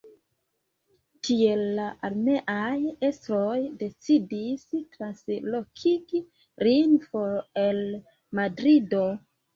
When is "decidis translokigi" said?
3.83-6.23